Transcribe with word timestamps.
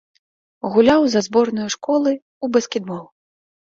Гуляў 0.75 1.01
за 1.15 1.23
зборную 1.27 1.69
школы 1.77 2.11
ў 2.17 2.45
баскетбол. 2.59 3.03